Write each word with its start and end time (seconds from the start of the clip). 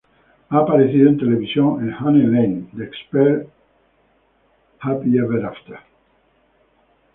Ha 0.49 0.57
aparecido 0.57 1.09
en 1.09 1.19
televisión 1.19 1.79
en 1.87 1.93
"Honey 1.93 2.23
Lane", 2.23 2.69
"The 2.75 2.83
Expert", 2.85 3.43
h 4.79 4.89
"Happy 4.89 5.15
ever 5.19 5.45
after". 5.45 5.77